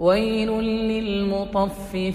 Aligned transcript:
ويل 0.00 0.50
للمطففين 0.90 2.10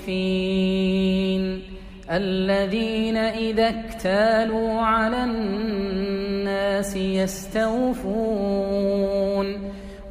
الذين 2.11 3.17
إذا 3.17 3.69
اكتالوا 3.69 4.81
على 4.81 5.23
الناس 5.23 6.95
يستوفون 6.95 8.05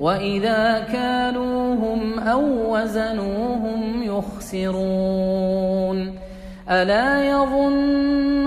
وإذا 0.00 0.86
كالوهم 0.92 2.18
أو 2.18 2.74
وزنوهم 2.74 4.02
يخسرون 4.02 5.44
ألا 6.70 7.24
يظن 7.24 8.46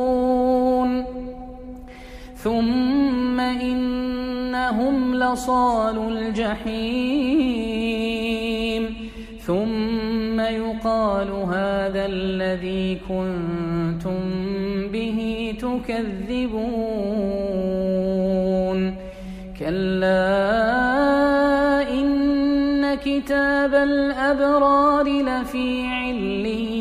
ثم 2.43 3.39
إنهم 3.39 5.15
لصال 5.15 5.97
الجحيم 6.17 7.41
ثم 9.39 10.39
يقال 10.39 11.31
هذا 11.31 12.05
الذي 12.05 12.97
كنتم 13.09 14.19
به 14.91 15.53
تكذبون 15.59 16.61
كلا 19.59 20.41
إن 21.89 22.95
كتاب 22.95 23.73
الأبرار 23.75 25.05
لفي 25.05 25.87
علين 25.87 26.71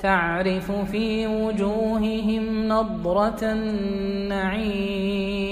تعرف 0.03 0.73
في 0.91 1.27
وجوههم 1.27 2.69
نضرة 2.69 3.39
النعيم. 3.43 5.52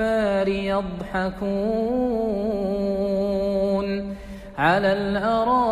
الكفار 0.00 0.48
يضحكون 0.48 1.36
على 4.58 4.92
الأرائك 4.92 5.62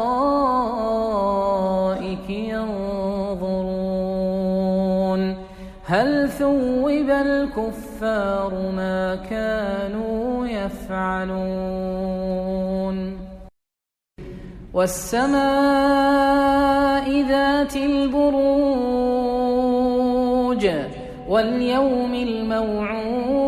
ينظرون 2.31 3.99
هل 5.85 6.29
ثوب 6.29 7.11
الكفار 7.11 8.55
ما 8.77 9.15
كانوا 9.31 10.47
يفعلون 10.47 11.79
والسماء 14.75 15.39
ذات 17.29 17.77
البروج 17.77 18.99
واليوم 21.29 22.15
الموعود 22.15 23.48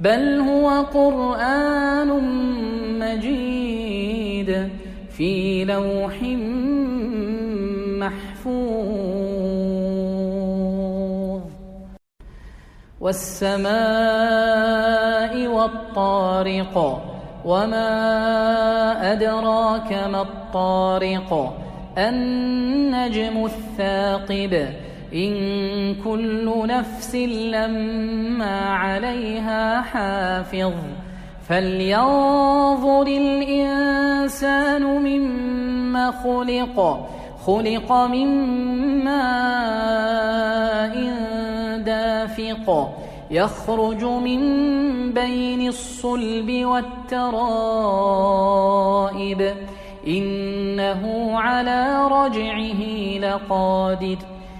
بل 0.00 0.40
هو 0.40 0.68
قرآن 0.82 2.08
مجيد 2.98 4.70
في 5.10 5.64
لوح 5.64 6.22
محفوظ. 8.00 9.20
والسماء 13.00 13.70
والطارق 15.46 17.02
وما 17.44 17.92
أدراك 19.12 19.92
ما 19.92 20.22
الطارق 20.22 21.56
النجم 21.98 23.44
الثاقب 23.44 24.68
إن 25.14 25.94
كل 26.04 26.66
نفس 26.66 27.14
لما 27.14 28.60
عليها 28.60 29.80
حافظ 29.80 30.72
فلينظر 31.48 33.02
الإنسان 33.06 34.82
مما 34.82 36.10
خلق 36.10 37.08
خلق 37.46 37.92
من 37.92 38.26
ماء 39.04 40.94
دافق 41.76 42.96
يخرج 43.30 44.04
من 44.04 44.40
بين 45.12 45.68
الصلب 45.68 46.64
والترائب 46.64 47.40
إنه 50.06 51.30
على 51.38 52.06
رجعه 52.06 52.82
لقادر. 53.18 54.16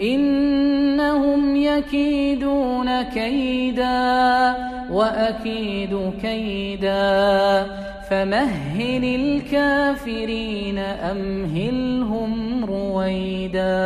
إنهم 0.00 1.56
يكيدون 1.56 3.02
كيدا 3.02 4.54
وأكيد 4.90 6.12
كيدا 6.22 7.66
فمهل 8.10 9.04
الكافرين 9.04 10.78
أمهلهم 10.78 12.64
رويدا. 12.64 13.76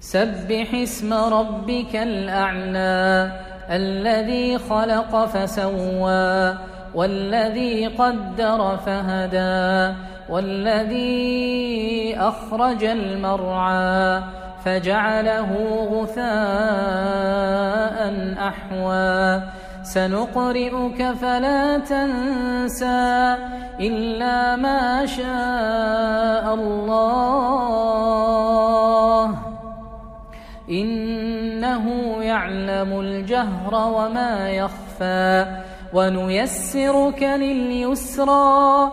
سبح 0.00 0.74
اسم 0.74 1.12
ربك 1.12 1.96
الأعلى 1.96 3.32
الذي 3.70 4.58
خلق 4.58 5.24
فسوى 5.24 6.54
والذي 6.94 7.86
قدر 7.86 8.76
فهدى. 8.86 9.94
والذي 10.30 12.16
أخرج 12.18 12.84
المرعى 12.84 14.22
فجعله 14.64 15.50
غثاء 15.92 16.24
أحوى. 18.48 19.42
سنقرئك 19.82 21.12
فلا 21.12 21.78
تنسى 21.78 23.36
إلا 23.80 24.56
ما 24.56 25.06
شاء 25.06 26.54
الله. 26.54 27.70
إنه 30.70 31.84
يعلم 32.22 33.00
الجهر 33.00 33.74
وما 33.74 34.50
يخفى. 34.50 35.46
ونيسرك 35.92 37.22
لليسرى 37.22 38.92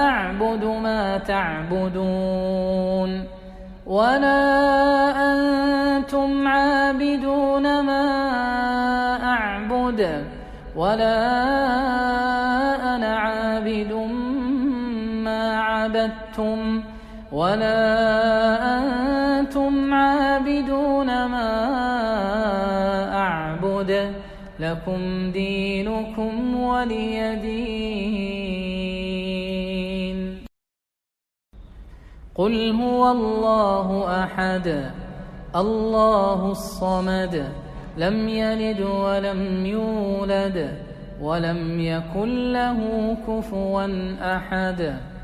أعبد 0.00 0.64
ما 0.64 1.18
تعبدون 1.18 3.24
ولا 3.86 4.42
أنتم 5.32 6.48
عابدون 6.48 7.80
ما 7.80 8.06
أعبد 9.22 10.24
ولا 10.76 11.16
أنا 12.96 13.16
عابد 13.16 13.92
ما 15.24 15.60
عبدتم 15.60 16.82
ولا 17.32 18.35
لكم 24.60 25.30
دينكم 25.30 26.56
ولي 26.56 27.36
دين. 27.36 28.76
قل 32.34 32.70
هو 32.72 33.10
الله 33.10 33.88
أحد 34.24 34.90
الله 35.56 36.50
الصمد 36.50 37.52
لم 37.96 38.28
يلد 38.28 38.80
ولم 38.80 39.66
يولد 39.66 40.78
ولم 41.22 41.80
يكن 41.80 42.52
له 42.52 42.78
كفوا 43.28 43.86
أحد. 44.36 45.15